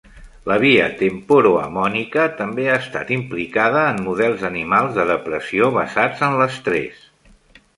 La 0.51 0.55
via 0.61 0.85
temporo-amònica 1.01 2.23
també 2.39 2.65
ha 2.71 2.79
estat 2.85 3.11
implicada 3.17 3.83
en 3.91 4.01
models 4.07 4.47
animals 4.51 4.97
de 4.97 5.07
depressió 5.13 5.69
basats 5.77 6.25
en 6.31 6.39
l'estrès. 6.41 7.07